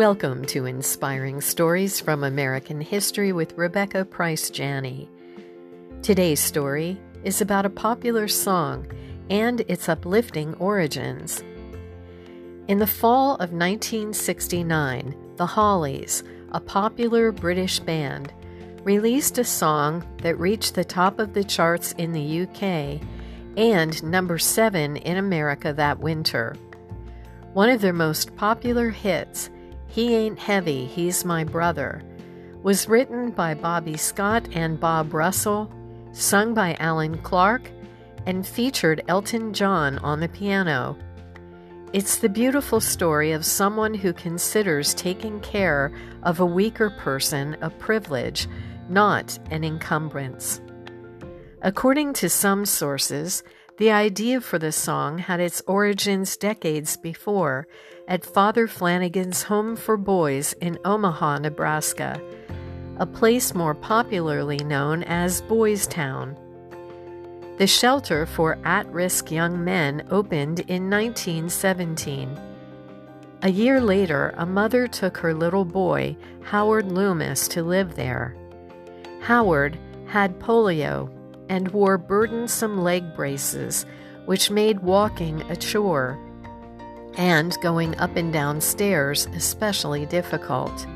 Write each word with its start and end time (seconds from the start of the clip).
Welcome 0.00 0.46
to 0.46 0.64
Inspiring 0.64 1.42
Stories 1.42 2.00
from 2.00 2.24
American 2.24 2.80
History 2.80 3.34
with 3.34 3.58
Rebecca 3.58 4.06
Price 4.06 4.48
Janney. 4.48 5.10
Today's 6.00 6.40
story 6.40 6.98
is 7.22 7.42
about 7.42 7.66
a 7.66 7.68
popular 7.68 8.26
song 8.26 8.90
and 9.28 9.60
its 9.68 9.90
uplifting 9.90 10.54
origins. 10.54 11.44
In 12.66 12.78
the 12.78 12.86
fall 12.86 13.34
of 13.34 13.52
1969, 13.52 15.14
the 15.36 15.44
Hollies, 15.44 16.24
a 16.52 16.60
popular 16.60 17.30
British 17.30 17.78
band, 17.78 18.32
released 18.84 19.36
a 19.36 19.44
song 19.44 20.02
that 20.22 20.40
reached 20.40 20.76
the 20.76 20.82
top 20.82 21.18
of 21.18 21.34
the 21.34 21.44
charts 21.44 21.92
in 21.98 22.12
the 22.12 22.40
UK 22.44 23.06
and 23.58 24.02
number 24.02 24.38
7 24.38 24.96
in 24.96 25.18
America 25.18 25.74
that 25.74 26.00
winter. 26.00 26.56
One 27.52 27.68
of 27.68 27.82
their 27.82 27.92
most 27.92 28.34
popular 28.34 28.88
hits 28.88 29.50
he 29.90 30.14
Ain't 30.14 30.38
Heavy, 30.38 30.86
He's 30.86 31.24
My 31.24 31.42
Brother, 31.42 32.00
was 32.62 32.88
written 32.88 33.32
by 33.32 33.54
Bobby 33.54 33.96
Scott 33.96 34.48
and 34.52 34.78
Bob 34.78 35.12
Russell, 35.12 35.68
sung 36.12 36.54
by 36.54 36.76
Allan 36.78 37.18
Clarke, 37.18 37.68
and 38.24 38.46
featured 38.46 39.02
Elton 39.08 39.52
John 39.52 39.98
on 39.98 40.20
the 40.20 40.28
piano. 40.28 40.96
It's 41.92 42.18
the 42.18 42.28
beautiful 42.28 42.80
story 42.80 43.32
of 43.32 43.44
someone 43.44 43.92
who 43.92 44.12
considers 44.12 44.94
taking 44.94 45.40
care 45.40 45.92
of 46.22 46.38
a 46.38 46.46
weaker 46.46 46.90
person 46.90 47.56
a 47.60 47.70
privilege, 47.70 48.46
not 48.88 49.40
an 49.50 49.64
encumbrance. 49.64 50.60
According 51.62 52.12
to 52.14 52.30
some 52.30 52.64
sources, 52.64 53.42
the 53.80 53.90
idea 53.90 54.42
for 54.42 54.58
the 54.58 54.70
song 54.70 55.16
had 55.16 55.40
its 55.40 55.62
origins 55.66 56.36
decades 56.36 56.98
before 56.98 57.66
at 58.06 58.22
Father 58.22 58.68
Flanagan's 58.68 59.44
Home 59.44 59.74
for 59.74 59.96
Boys 59.96 60.52
in 60.60 60.78
Omaha, 60.84 61.38
Nebraska, 61.38 62.20
a 62.98 63.06
place 63.06 63.54
more 63.54 63.74
popularly 63.74 64.58
known 64.58 65.02
as 65.04 65.40
Boys 65.40 65.86
Town. 65.86 66.36
The 67.56 67.66
shelter 67.66 68.26
for 68.26 68.58
at 68.66 68.86
risk 68.92 69.30
young 69.30 69.64
men 69.64 70.06
opened 70.10 70.60
in 70.60 70.90
1917. 70.90 72.38
A 73.40 73.50
year 73.50 73.80
later, 73.80 74.34
a 74.36 74.44
mother 74.44 74.88
took 74.88 75.16
her 75.16 75.32
little 75.32 75.64
boy, 75.64 76.18
Howard 76.42 76.92
Loomis, 76.92 77.48
to 77.48 77.62
live 77.62 77.96
there. 77.96 78.36
Howard 79.22 79.78
had 80.06 80.38
polio 80.38 81.10
and 81.50 81.68
wore 81.72 81.98
burdensome 81.98 82.82
leg 82.82 83.14
braces, 83.14 83.84
which 84.24 84.50
made 84.50 84.80
walking 84.80 85.42
a 85.50 85.56
chore, 85.56 86.18
and 87.18 87.58
going 87.60 87.98
up 87.98 88.14
and 88.16 88.32
down 88.32 88.60
stairs 88.60 89.26
especially 89.34 90.06
difficult. 90.06 90.86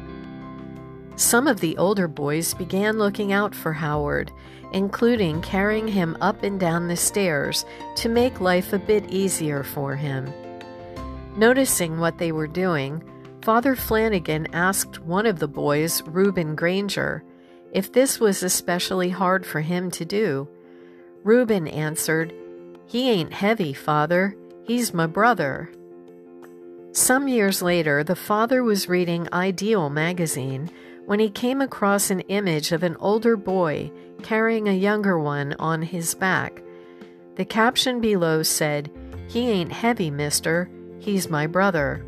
Some 1.16 1.48
of 1.48 1.61
the 1.61 1.77
older 1.77 2.08
boys 2.08 2.55
began 2.55 2.98
looking 2.98 3.33
out 3.33 3.55
for 3.55 3.72
Howard, 3.72 4.33
including 4.72 5.42
carrying 5.42 5.88
him 5.88 6.16
up 6.20 6.42
and 6.44 6.58
down 6.58 6.86
the 6.86 6.96
stairs 6.96 7.66
to 7.96 8.08
make 8.08 8.41
life 8.41 8.72
a 8.72 8.78
bit 8.78 9.11
easier 9.11 9.64
for 9.64 9.96
him. 9.96 10.33
Noticing 11.36 11.98
what 11.98 12.18
they 12.18 12.30
were 12.30 12.46
doing, 12.46 13.02
Father 13.42 13.74
Flanagan 13.74 14.46
asked 14.55 15.00
one 15.00 15.27
of 15.27 15.41
the 15.41 15.48
boys, 15.48 16.00
Reuben 16.02 16.55
Granger, 16.55 17.24
if 17.75 17.92
this 17.92 18.20
was 18.20 18.42
especially 18.42 19.11
hard 19.11 19.44
for 19.44 19.61
him 19.61 19.91
to 19.91 20.05
do. 20.05 20.48
Reuben 21.25 21.67
answered, 21.67 22.33
He 22.86 23.11
ain't 23.11 23.33
heavy, 23.33 23.75
father. 23.75 24.36
He's 24.62 24.94
my 24.94 25.06
brother. 25.06 25.70
Some 26.92 27.27
years 27.27 27.61
later, 27.61 28.05
the 28.05 28.14
father 28.14 28.62
was 28.62 28.89
reading 28.89 29.28
Ideal 29.33 29.91
magazine 29.91 30.70
when 31.06 31.19
he 31.19 31.28
came 31.28 31.61
across 31.61 32.11
an 32.11 32.20
image 32.20 32.70
of 32.70 32.84
an 32.84 32.96
older 33.01 33.36
boy 33.36 33.90
carrying 34.23 34.68
a 34.68 34.73
younger 34.73 35.18
one 35.18 35.55
on 35.58 35.83
his 35.83 36.14
back. 36.14 36.63
The 37.34 37.45
caption 37.45 38.01
below 38.01 38.45
said, 38.45 38.90
He 39.29 39.51
ain't 39.51 39.73
heavy, 39.73 40.11
mister. 40.11 40.70
He's 41.01 41.29
my 41.29 41.48
brother. 41.48 42.05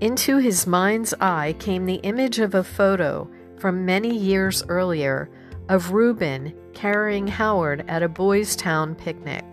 Into 0.00 0.36
his 0.36 0.66
mind's 0.66 1.14
eye 1.20 1.54
came 1.58 1.86
the 1.86 2.00
image 2.02 2.38
of 2.38 2.54
a 2.54 2.62
photo 2.62 3.28
from 3.60 3.84
many 3.84 4.16
years 4.16 4.64
earlier 4.68 5.30
of 5.68 5.92
Reuben 5.92 6.52
carrying 6.72 7.26
Howard 7.26 7.84
at 7.86 8.02
a 8.02 8.08
Boys 8.08 8.56
Town 8.56 8.94
picnic. 8.94 9.44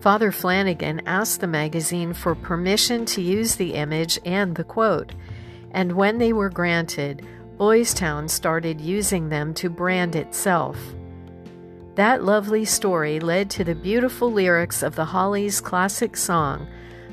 Father 0.00 0.32
Flanagan 0.32 1.02
asked 1.06 1.40
the 1.40 1.46
magazine 1.46 2.14
for 2.14 2.34
permission 2.34 3.04
to 3.06 3.20
use 3.20 3.56
the 3.56 3.74
image 3.74 4.18
and 4.24 4.54
the 4.54 4.64
quote, 4.64 5.12
and 5.72 5.92
when 5.92 6.18
they 6.18 6.32
were 6.32 6.48
granted, 6.48 7.26
Boys 7.58 7.92
Town 7.92 8.28
started 8.28 8.80
using 8.80 9.28
them 9.28 9.52
to 9.54 9.68
brand 9.68 10.16
itself. 10.16 10.78
That 11.96 12.24
lovely 12.24 12.64
story 12.64 13.20
led 13.20 13.50
to 13.50 13.64
the 13.64 13.74
beautiful 13.74 14.30
lyrics 14.32 14.82
of 14.82 14.96
the 14.96 15.04
Hollies' 15.04 15.60
classic 15.60 16.16
song 16.16 16.66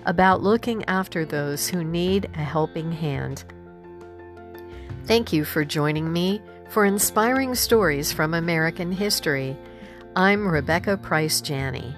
about 0.06 0.44
looking 0.44 0.84
after 0.86 1.26
those 1.26 1.68
who 1.68 1.84
need 1.84 2.30
a 2.36 2.44
helping 2.44 2.92
hand. 2.92 3.44
Thank 5.06 5.34
you 5.34 5.44
for 5.44 5.66
joining 5.66 6.14
me 6.14 6.42
for 6.70 6.86
inspiring 6.86 7.56
stories 7.56 8.14
from 8.14 8.34
American 8.34 8.90
history. 8.90 9.58
I'm 10.16 10.48
Rebecca 10.48 10.96
Price 10.96 11.42
Janney. 11.42 11.94